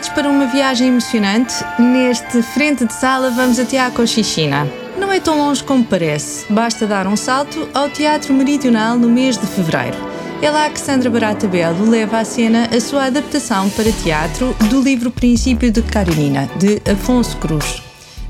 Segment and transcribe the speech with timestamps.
[0.00, 1.54] preparados para uma viagem emocionante?
[1.78, 4.66] Neste Frente de Sala vamos até à Cochichina.
[4.98, 9.36] Não é tão longe como parece, basta dar um salto ao Teatro Meridional no mês
[9.36, 9.96] de fevereiro.
[10.42, 14.80] É lá que Sandra Barata Belo leva à cena a sua adaptação para teatro do
[14.80, 17.82] livro Princípio de Karenina, de Afonso Cruz.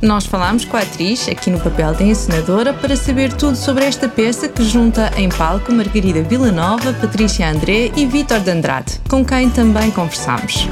[0.03, 4.09] Nós falámos com a atriz, aqui no papel de encenadora, para saber tudo sobre esta
[4.09, 9.51] peça que junta em palco Margarida Villanova, Patrícia André e Vítor de Andrade, com quem
[9.51, 10.67] também conversamos.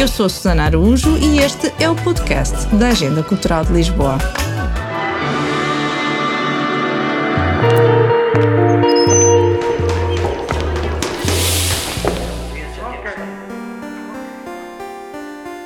[0.00, 4.16] Eu sou Susana Araújo e este é o podcast da Agenda Cultural de Lisboa.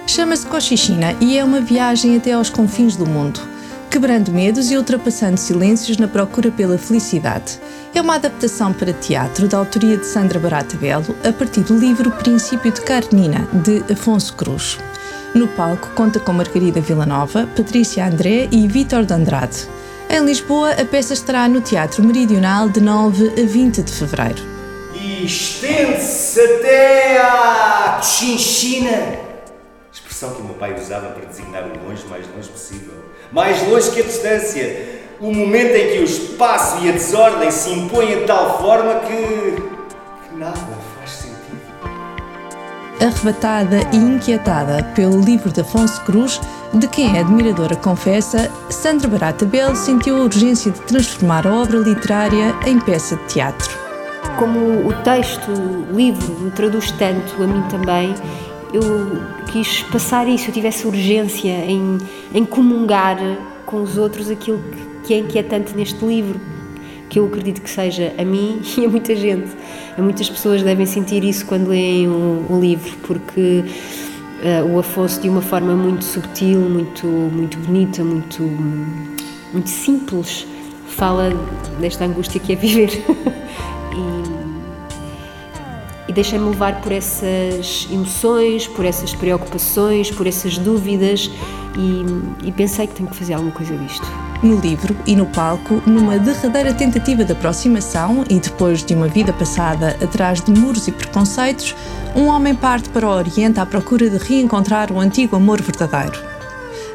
[0.04, 3.38] Chama-se Cochichina e é uma viagem até aos confins do mundo,
[3.88, 7.60] quebrando medos e ultrapassando silêncios na procura pela felicidade.
[7.94, 12.10] É uma adaptação para teatro da autoria de Sandra Barata Belo, a partir do livro
[12.10, 14.78] Princípio de Carnina, de Afonso Cruz.
[15.32, 19.68] No palco conta com Margarida Villanova, Patrícia André e Vítor de Andrade.
[20.10, 24.42] Em Lisboa, a peça estará no Teatro Meridional de 9 a 20 de fevereiro.
[24.92, 29.34] E estende-se até à Chinchina
[29.92, 32.94] expressão que o meu pai usava para designar o longe mais longe possível.
[33.32, 35.03] Mais longe que a distância.
[35.20, 39.62] O momento em que o espaço e a desordem se impõem de tal forma que.
[40.28, 40.58] que nada
[40.96, 41.60] faz sentido.
[43.00, 46.40] Arrebatada e inquietada pelo livro de Afonso Cruz,
[46.72, 51.78] de quem é admiradora confessa, Sandra Barata Bell sentiu a urgência de transformar a obra
[51.78, 53.78] literária em peça de teatro.
[54.36, 58.14] Como o texto, o livro, me traduz tanto a mim também,
[58.72, 58.82] eu
[59.52, 61.98] quis passar isso, eu tivesse urgência em,
[62.34, 63.16] em comungar
[63.66, 64.62] com os outros aquilo
[65.04, 66.40] que é inquietante neste livro,
[67.08, 69.50] que eu acredito que seja a mim e a muita gente.
[69.96, 73.64] A muitas pessoas devem sentir isso quando leem o, o livro, porque
[74.42, 78.42] uh, o Afonso, de uma forma muito subtil, muito, muito bonita, muito,
[79.52, 80.46] muito simples,
[80.88, 81.30] fala
[81.80, 82.90] desta angústia que é viver.
[83.92, 84.23] e,
[86.14, 91.30] deixei-me levar por essas emoções, por essas preocupações, por essas dúvidas
[91.76, 94.06] e, e, pensei que tenho que fazer alguma coisa disto.
[94.42, 99.32] No livro e no palco, numa derradeira tentativa de aproximação e depois de uma vida
[99.32, 101.74] passada atrás de muros e preconceitos,
[102.14, 106.22] um homem parte para o Oriente à procura de reencontrar o antigo amor verdadeiro.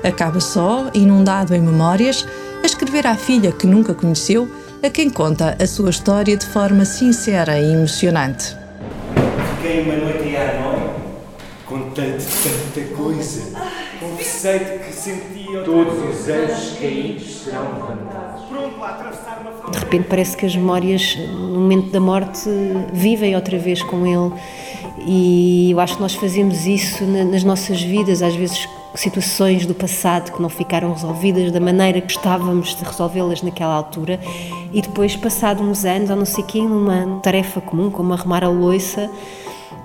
[0.04, 2.26] Acaba só, inundado em memórias,
[2.64, 4.50] a escrever à filha que nunca conheceu,
[4.82, 8.59] a quem conta a sua história de forma sincera e emocionante.
[9.62, 10.90] Fiquei uma noite em Hanoi,
[11.66, 13.60] contei-te tanta coisa.
[14.00, 15.64] Confessei-te que sentia.
[15.66, 18.46] Todos os anjos caídos serão levantados.
[18.46, 19.70] Pronto a atravessar uma.
[19.70, 22.50] De repente parece que as memórias, no momento da morte,
[22.94, 24.32] vivem outra vez com ele.
[25.06, 28.66] E eu acho que nós fazemos isso nas nossas vidas, às vezes
[28.96, 34.20] situações do passado que não ficaram resolvidas da maneira que estávamos de resolvê-las naquela altura
[34.72, 38.50] e depois, passado uns anos, ou não sei quem, numa tarefa comum, como arrumar a
[38.50, 39.10] louça,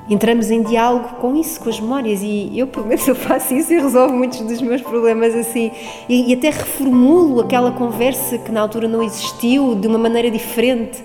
[0.09, 3.73] entramos em diálogo com isso, com as memórias e eu pelo menos eu faço isso
[3.73, 5.71] e resolvo muitos dos meus problemas assim
[6.09, 11.03] e, e até reformulo aquela conversa que na altura não existiu de uma maneira diferente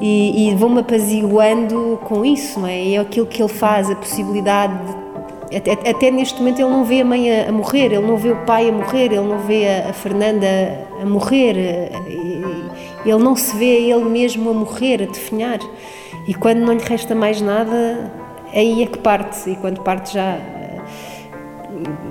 [0.00, 2.92] e, e vou-me apaziguando com isso, não é?
[2.92, 4.96] É aquilo que ele faz, a possibilidade de,
[5.56, 8.68] até, neste momento ele não vê a mãe a, morrer, ele não vê o pai
[8.68, 11.90] a morrer, ele não vê a, a Fernanda a, a morrer,
[13.04, 15.58] ele não se vê a ele mesmo a morrer, a definhar.
[16.26, 18.12] E quando não lhe resta mais nada,
[18.58, 20.80] aí é que parte, e quando parte já eh,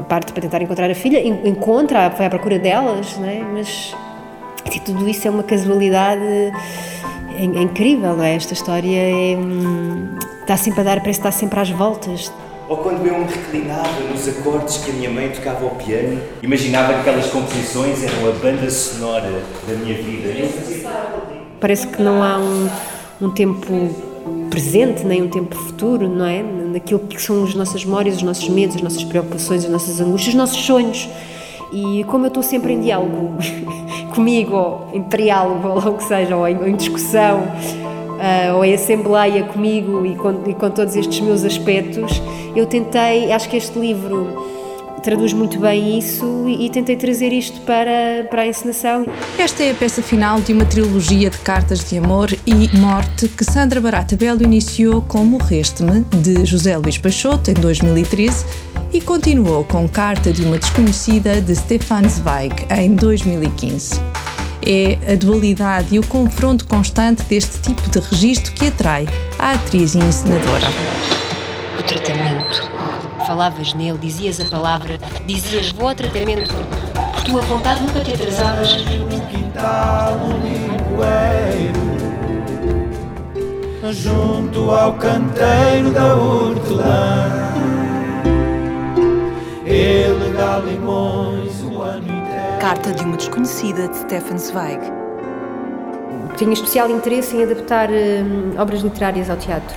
[0.07, 3.39] parte para tentar encontrar a filha, encontra, vai à procura delas, não é?
[3.39, 3.95] mas
[4.73, 8.35] e tudo isso é uma casualidade é, é incrível, não é?
[8.35, 12.31] Esta história é, hum, está sempre a dar, parece que está sempre às voltas.
[12.69, 16.93] Ou quando eu me reclinava nos acordes que a minha mãe tocava ao piano, imaginava
[16.93, 20.29] que aquelas composições eram a banda sonora da minha vida.
[21.61, 22.69] Parece que não há um,
[23.21, 24.06] um tempo
[24.57, 26.41] presente nem um tempo futuro, não é?
[26.41, 30.33] Naquilo que são as nossas memórias, os nossos medos, as nossas preocupações, as nossas angústias,
[30.33, 31.07] os nossos sonhos.
[31.71, 33.35] E como eu estou sempre em diálogo
[34.15, 38.65] comigo, ou em triálogo, ou o que seja, ou em, ou em discussão, uh, ou
[38.65, 42.19] em assembleia comigo e com, e com todos estes meus aspectos,
[42.55, 44.56] eu tentei, acho que este livro
[45.01, 49.05] traduz muito bem isso e, e, tentei trazer isto para, para a encenação.
[49.37, 53.43] Esta é a peça final de uma trilogia de cartas de amor e morte que
[53.43, 58.45] Sandra Barata Belo iniciou com Morreste-me, de José Luís Peixoto, em 2013,
[58.93, 63.99] e continuou com Carta de uma Desconhecida, de Stefan Zweig, em 2015.
[64.65, 69.07] É a dualidade e o confronto constante deste tipo de registro que atrai
[69.39, 70.67] a atriz e encenadora.
[71.79, 72.86] O tratamento.
[73.27, 76.55] Falavas nele, dizias a palavra, dizias vou ao tratamento.
[77.13, 78.69] Por tua vontade nunca te atrasavas.
[83.91, 87.29] junto ao canteiro da hortelã.
[89.65, 92.59] Ele dá limões o ano inteiro.
[92.61, 94.81] Carta de uma desconhecida de Stefan Zweig.
[96.37, 99.75] Tenho especial interesse em adaptar hum, obras literárias ao teatro.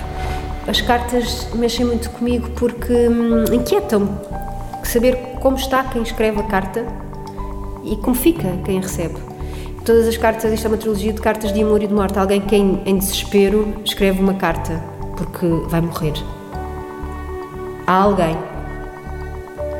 [0.67, 4.09] As cartas mexem muito comigo porque hum, inquietam-me
[4.83, 6.85] saber como está quem escreve a carta
[7.83, 9.15] e como fica quem a recebe.
[9.83, 12.19] Todas as cartas, isto é uma trilogia de cartas de amor e de morte.
[12.19, 14.79] Alguém que em, em desespero escreve uma carta
[15.17, 16.13] porque vai morrer.
[17.87, 18.37] Há alguém.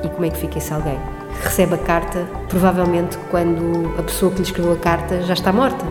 [0.03, 0.97] E como é que fica esse alguém?
[1.43, 5.85] Recebe a carta, provavelmente quando a pessoa que lhe escreveu a carta já está morta.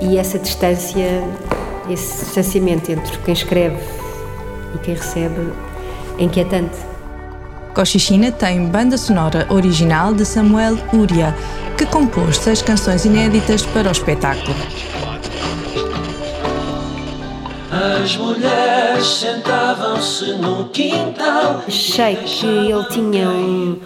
[0.00, 1.22] E essa distância,
[1.90, 3.78] esse distanciamento entre quem escreve
[4.74, 5.52] e quem recebe
[6.18, 6.76] é inquietante.
[7.74, 11.34] Cochichina tem banda sonora original de Samuel Uria,
[11.76, 14.54] que compôs seis canções inéditas para o espetáculo.
[17.70, 21.62] As mulheres sentavam-se no quintal.
[21.66, 23.80] Achei que ele tinha um,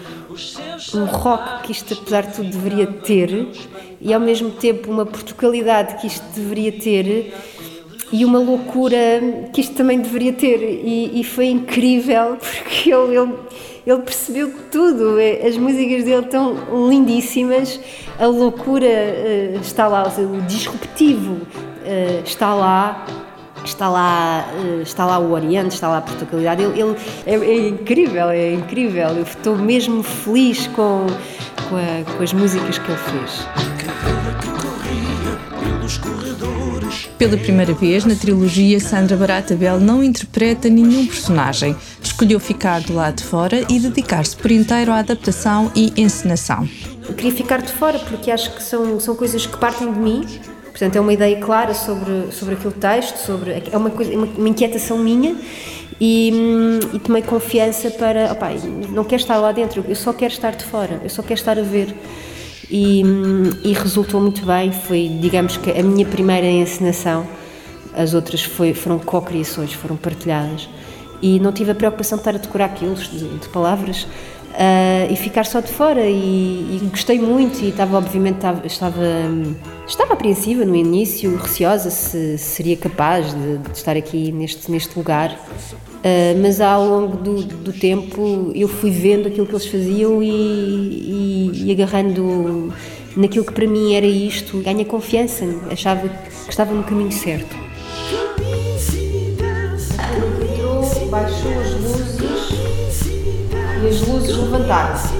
[0.93, 3.47] um rock que isto, apesar de tudo, deveria ter
[4.01, 7.33] e ao mesmo tempo uma portugalidade que isto deveria ter
[8.11, 8.97] e uma loucura
[9.51, 10.61] que isto também deveria ter.
[10.61, 13.33] E, e foi incrível porque ele, ele,
[13.85, 15.15] ele, percebeu tudo.
[15.45, 16.55] As músicas dele estão
[16.89, 17.79] lindíssimas,
[18.19, 23.05] a loucura uh, está lá, o disruptivo uh, está lá.
[23.65, 26.63] Está lá, uh, está lá o Oriente, está lá a Portugalidade.
[26.63, 26.95] Ele, ele
[27.25, 29.09] é, é, incrível, é incrível.
[29.09, 31.05] Eu estou mesmo feliz com,
[31.67, 33.45] com, a, com as músicas que ele fez.
[37.17, 41.75] Pela primeira vez na trilogia, Sandra Barata Bell não interpreta nenhum personagem.
[42.01, 46.69] Escolheu ficar do lado de fora e dedicar-se por inteiro à adaptação e encenação.
[47.09, 50.27] Eu queria ficar de fora porque acho que são, são coisas que partem de mim.
[50.65, 54.49] Portanto, é uma ideia clara sobre, sobre aquele texto, sobre, é uma, coisa, uma, uma
[54.49, 55.35] inquietação minha
[55.99, 58.51] e, hum, e tomei confiança para, opa,
[58.89, 61.57] não quero estar lá dentro, eu só quero estar de fora, eu só quero estar
[61.57, 61.95] a ver
[62.69, 63.01] e,
[63.63, 64.71] e, resultou muito bem.
[64.71, 67.25] Foi, digamos que, a minha primeira encenação.
[67.95, 70.69] As outras foi, foram co-criações, foram partilhadas.
[71.21, 75.15] E não tive a preocupação de estar a decorar aquilo de, de palavras uh, e
[75.15, 76.05] ficar só de fora.
[76.05, 79.05] E, e, gostei muito e estava, obviamente, estava, estava,
[79.87, 84.97] estava apreensiva no início, receosa se, se seria capaz de, de, estar aqui neste, neste
[84.97, 85.39] lugar.
[85.97, 90.29] Uh, mas ao longo do, do, tempo eu fui vendo aquilo que eles faziam e,
[90.29, 92.71] e, e, agarrando
[93.15, 97.55] naquilo que para mim era isto, ganha confiança, achava que estava no caminho certo.
[100.53, 103.01] Entrou, baixou as luzes
[103.83, 105.17] e as luzes levantaram-se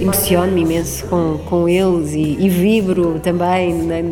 [0.00, 4.02] emociono-me imenso com, com eles e, e vibro também né,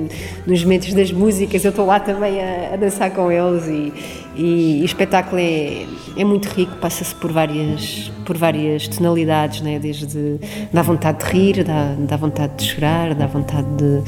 [0.47, 1.65] nos momentos das músicas.
[1.65, 3.93] Eu estou lá também a, a dançar com eles e,
[4.37, 5.85] e, e, o espetáculo é,
[6.17, 10.39] é muito rico, passa-se por várias, por várias tonalidades, né, desde
[10.73, 14.03] dá vontade de rir, dá, dá vontade de chorar, dá vontade de,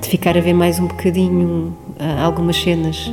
[0.00, 3.10] de ficar a ver mais um bocadinho uh, algumas cenas.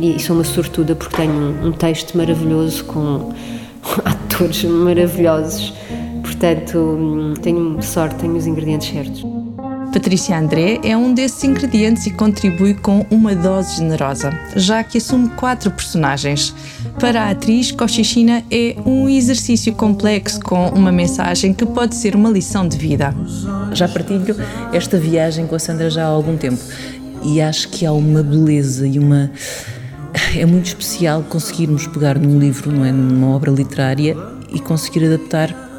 [0.00, 3.32] E, sou uma sortuda porque tenho um texto maravilhoso com
[4.04, 5.74] atores maravilhosos
[6.40, 9.22] Portanto, tenho sorte, tenho os ingredientes certos.
[9.92, 15.28] Patrícia André é um desses ingredientes e contribui com uma dose generosa, já que assume
[15.30, 16.54] quatro personagens.
[16.98, 22.30] Para a atriz, Cochichina é um exercício complexo com uma mensagem que pode ser uma
[22.30, 23.14] lição de vida.
[23.74, 24.34] Já partilho
[24.72, 26.62] esta viagem com a Sandra já há algum tempo
[27.22, 29.30] e acho que há uma beleza e uma.
[30.34, 32.92] É muito especial conseguirmos pegar num livro, não é?
[32.92, 34.16] numa obra literária
[34.50, 35.69] e conseguir adaptar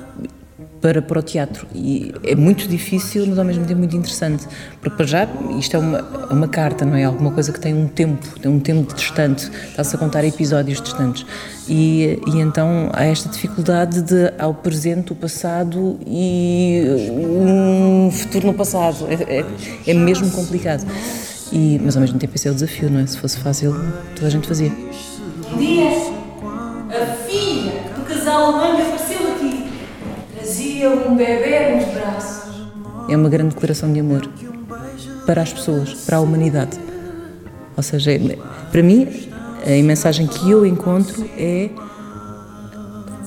[0.81, 1.67] para, para o teatro.
[1.73, 4.47] E é muito difícil, mas ao mesmo tempo muito interessante.
[4.81, 7.03] Porque para já isto é uma, é uma carta, não é?
[7.03, 11.25] Alguma coisa que tem um tempo, tem um tempo distante, está-se a contar episódios distantes.
[11.69, 18.53] E, e então há esta dificuldade de ao presente, o passado e um futuro no
[18.53, 19.07] passado.
[19.07, 19.45] É, é,
[19.88, 20.85] é mesmo complicado.
[21.51, 23.05] E, mas ao mesmo tempo esse é o desafio, não é?
[23.05, 23.75] Se fosse fácil,
[24.15, 24.71] toda a gente fazia.
[25.57, 25.89] Dia,
[26.89, 28.90] a filha do casal aqui
[30.88, 32.51] um bebê nos braços.
[33.09, 34.29] É uma grande declaração de amor
[35.25, 36.79] para as pessoas, para a humanidade.
[37.75, 38.11] Ou seja,
[38.71, 39.07] para mim,
[39.65, 41.69] a mensagem que eu encontro é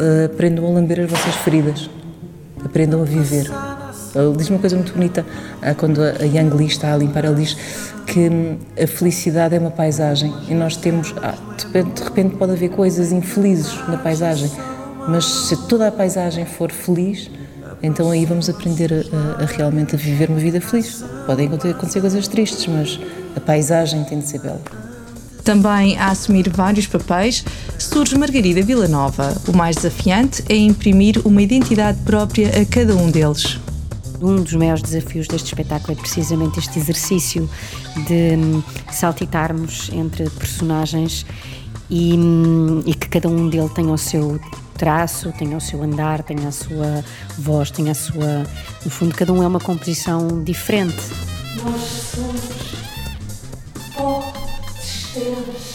[0.01, 1.89] uh, aprendam a lamber as vossas feridas,
[2.65, 3.51] aprendam a viver.
[4.15, 5.27] Ele diz uma coisa muito bonita
[5.61, 7.25] ah, quando a Yang Li está a limpar.
[7.25, 7.57] Ele diz
[8.07, 11.13] que hum, a felicidade é uma paisagem e nós temos.
[11.21, 11.35] Ah,
[11.73, 14.51] de repente pode haver coisas infelizes na paisagem,
[15.09, 17.29] mas se toda a paisagem for feliz,
[17.83, 21.05] então aí vamos aprender a, a, a realmente a viver uma vida feliz.
[21.27, 22.99] Podem acontecer coisas tristes, mas
[23.37, 24.61] a paisagem tem de ser bela.
[25.45, 27.45] Também a assumir vários papéis,
[27.79, 29.37] surge Margarida Villanova.
[29.47, 33.61] O mais desafiante é imprimir uma identidade própria a cada um deles.
[34.23, 37.51] Um dos maiores desafios deste espetáculo é precisamente este exercício
[38.07, 41.27] de hum, saltitarmos entre personagens
[41.91, 44.41] e, hum, e que cada um deles tenha o seu
[44.75, 47.05] traço, tenha o seu andar, tenha a sua
[47.39, 48.45] voz, tenha a sua.
[48.85, 50.97] No fundo, cada um é uma composição diferente.
[51.63, 51.81] Nós
[52.15, 52.75] somos
[53.95, 54.33] pó
[54.83, 55.74] estrelas.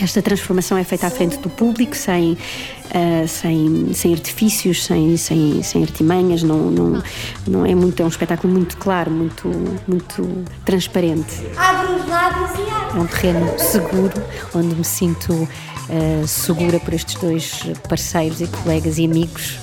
[0.00, 5.62] Esta transformação é feita à frente do público, sem, uh, sem, sem artifícios, sem, sem,
[5.62, 7.02] sem artimanhas, não, não,
[7.46, 9.48] não é muito, é um espetáculo muito claro, muito,
[9.88, 11.46] muito transparente.
[11.56, 12.98] Abre os lábios e abre.
[12.98, 14.22] É um terreno seguro,
[14.54, 19.58] onde me sinto uh, segura por estes dois parceiros e colegas e amigos.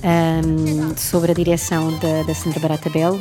[0.00, 3.20] Um, sobre a direção da, da Sandra Barata Belo,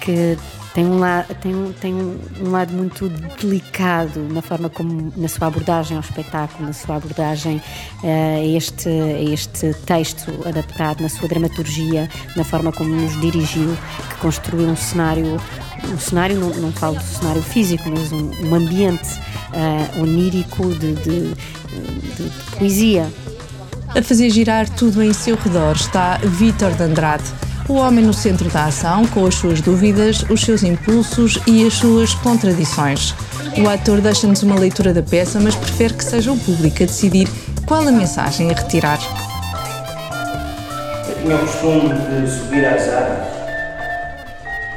[0.00, 0.38] que
[0.74, 3.08] tem um, la, tem, um, tem um, lado muito
[3.40, 7.62] delicado na forma como, na sua abordagem ao espetáculo, na sua abordagem
[8.02, 13.76] uh, a, este, a este texto adaptado, na sua dramaturgia, na forma como nos dirigiu,
[14.10, 15.40] que construiu um cenário,
[15.84, 19.08] um cenário, não, não falo do cenário físico, mas um, um ambiente
[19.52, 23.08] uh, onírico de, de, de, de poesia.
[23.96, 28.48] A fazer girar tudo em seu redor está Vítor de Andrade o homem no centro
[28.50, 33.14] da ação, com as suas dúvidas, os seus impulsos e as suas contradições.
[33.56, 37.28] O ator deixa-nos uma leitura da peça, mas prefere que seja o público a decidir
[37.66, 38.98] qual a mensagem a retirar.
[41.08, 43.34] Eu tinha o costume de subir às árvores.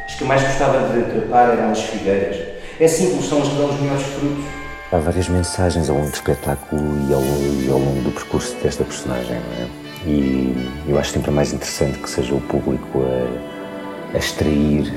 [0.06, 2.38] As que mais gostava de trepar eram as figueiras.
[2.79, 4.46] É simples, são as que dão os melhores frutos.
[4.91, 8.86] Há várias mensagens ao longo do espetáculo e ao, e ao longo do percurso desta
[8.86, 9.87] personagem, não é?
[10.08, 10.56] E
[10.88, 14.94] eu acho sempre mais interessante que seja o público a, a extrair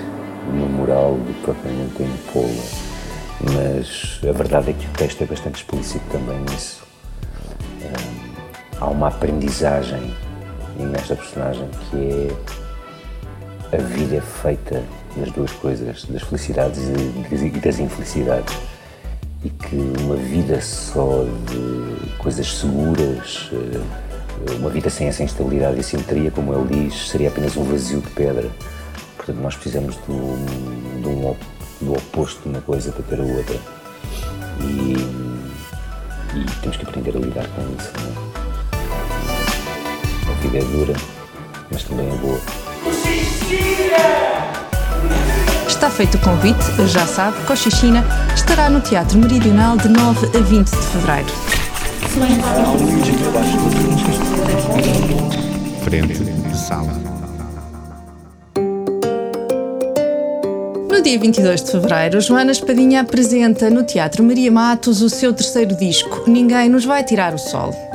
[0.49, 2.91] uma moral do que propriamente a impô-la.
[3.55, 6.85] Mas a verdade é que o texto é bastante explícito também nisso.
[7.83, 10.15] Um, há uma aprendizagem
[10.79, 12.29] nesta personagem que
[13.73, 14.83] é a vida é feita
[15.17, 18.57] das duas coisas, das felicidades e das infelicidades.
[19.43, 23.51] E que uma vida só de coisas seguras,
[24.59, 28.11] uma vida sem essa instabilidade e simetria, como ele diz, seria apenas um vazio de
[28.11, 28.51] pedra.
[29.17, 30.37] Portanto, nós precisamos do,
[31.03, 31.37] do,
[31.81, 33.57] do oposto de uma coisa para ter a outra.
[34.61, 34.95] E,
[36.37, 37.93] e temos que aprender a lidar com isso.
[37.97, 38.31] É?
[40.31, 40.95] A vida é dura,
[41.71, 42.41] mas também é boa.
[45.67, 48.05] Está feito o convite, já sabe, Cochichina
[48.35, 51.29] estará no Teatro Meridional de 9 a 20 de fevereiro.
[55.91, 56.93] Frente de sala.
[60.89, 65.75] No dia 22 de fevereiro, Joana Espadinha apresenta no Teatro Maria Matos o seu terceiro
[65.75, 67.90] disco, Ninguém Nos Vai Tirar o Sol.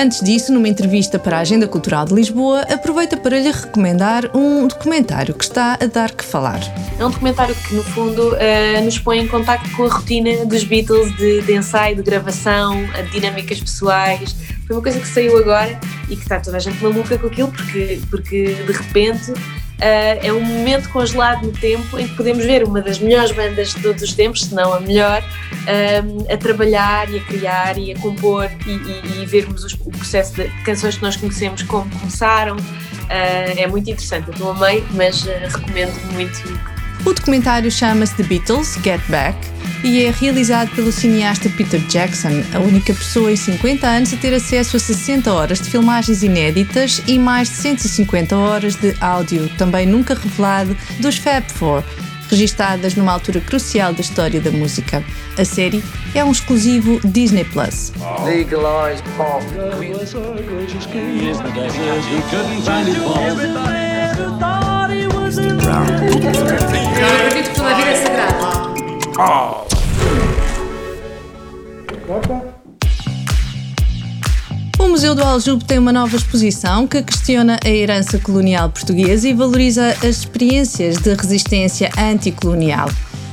[0.00, 4.68] Antes disso, numa entrevista para a Agenda Cultural de Lisboa, aproveita para lhe recomendar um
[4.68, 6.60] documentário que está a dar que falar.
[7.00, 10.62] É um documentário que, no fundo, uh, nos põe em contato com a rotina dos
[10.62, 12.76] Beatles de, de ensaio, de gravação,
[13.06, 14.36] de dinâmicas pessoais.
[14.68, 15.76] Foi uma coisa que saiu agora
[16.08, 19.32] e que está toda a gente maluca com aquilo, porque, porque de repente
[19.80, 23.82] é um momento congelado no tempo em que podemos ver uma das melhores bandas de
[23.82, 27.98] todos os tempos, se não a melhor, uh, a trabalhar e a criar e a
[27.98, 32.56] compor e, e, e vermos os, o processo de canções que nós conhecemos como começaram.
[32.56, 34.28] Uh, é muito interessante.
[34.28, 36.77] Eu estou amei, mas recomendo muito.
[37.04, 39.38] O documentário chama-se The Beatles Get Back
[39.84, 44.34] e é realizado pelo cineasta Peter Jackson, a única pessoa em 50 anos a ter
[44.34, 49.86] acesso a 60 horas de filmagens inéditas e mais de 150 horas de áudio, também
[49.86, 51.84] nunca revelado, dos Fab Four,
[52.28, 55.02] registadas numa altura crucial da história da música.
[55.38, 55.82] A série
[56.14, 57.92] é um exclusivo Disney Plus.
[58.24, 59.44] Legalize pop.
[65.38, 68.38] Eu acredito que toda a vida é sagrada.
[74.78, 79.34] O Museu do Aljube tem uma nova exposição que questiona a herança colonial portuguesa e
[79.34, 82.88] valoriza as experiências de resistência anticolonial.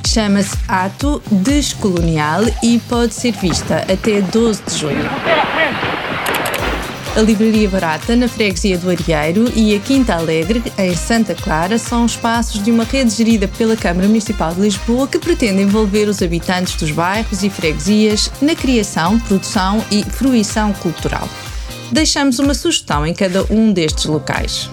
[0.05, 5.94] Chama-se Ato Descolonial e pode ser vista até 12 de junho.
[7.15, 12.05] A Livraria Barata, na freguesia do Arieiro, e a Quinta Alegre, em Santa Clara, são
[12.05, 16.75] espaços de uma rede gerida pela Câmara Municipal de Lisboa que pretende envolver os habitantes
[16.75, 21.29] dos bairros e freguesias na criação, produção e fruição cultural.
[21.89, 24.69] Deixamos uma sugestão em cada um destes locais.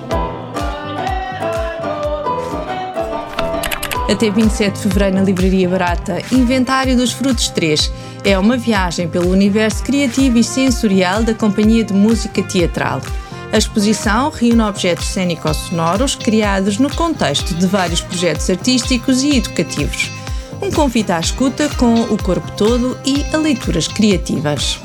[4.11, 7.91] Até 27 de fevereiro na Livraria Barata, Inventário dos Frutos 3.
[8.25, 13.01] É uma viagem pelo universo criativo e sensorial da Companhia de Música Teatral.
[13.53, 20.11] A exposição reúne objetos cênicos-sonoros criados no contexto de vários projetos artísticos e educativos.
[20.61, 24.81] Um convite à escuta com o corpo todo e a leituras criativas.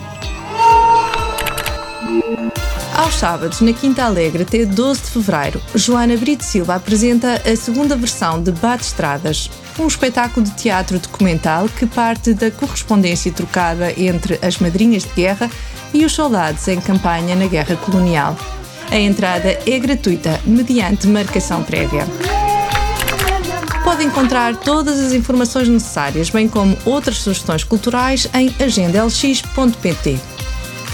[2.98, 7.96] Aos sábados, na Quinta Alegre, até 12 de fevereiro, Joana Brito Silva apresenta a segunda
[7.96, 14.40] versão de Bate Estradas, um espetáculo de teatro documental que parte da correspondência trocada entre
[14.42, 15.48] as madrinhas de guerra
[15.94, 18.36] e os soldados em campanha na Guerra Colonial.
[18.90, 22.04] A entrada é gratuita, mediante marcação prévia.
[23.84, 30.37] Pode encontrar todas as informações necessárias, bem como outras sugestões culturais, em agendalx.pt.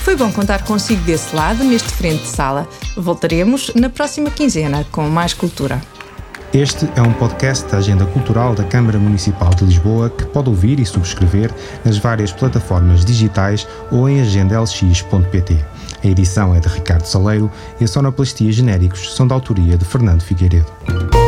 [0.03, 2.67] Foi bom contar consigo desse lado, neste frente de sala.
[2.97, 5.81] Voltaremos na próxima quinzena com mais cultura.
[6.53, 10.77] Este é um podcast da Agenda Cultural da Câmara Municipal de Lisboa que pode ouvir
[10.81, 11.51] e subscrever
[11.85, 15.65] nas várias plataformas digitais ou em agendalx.pt.
[16.03, 20.21] A edição é de Ricardo Saleiro e a sonoplastia genéricos são da autoria de Fernando
[20.21, 21.22] Figueiredo.